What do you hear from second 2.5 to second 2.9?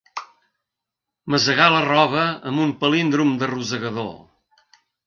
amb un